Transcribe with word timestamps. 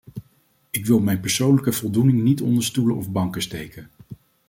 Ik 0.69 0.85
wil 0.85 0.99
mijn 0.99 1.19
persoonlijke 1.19 1.71
voldoening 1.71 2.21
niet 2.21 2.41
onder 2.41 2.63
stoelen 2.63 2.95
of 2.97 3.11
banken 3.11 3.41
steken. 3.41 3.89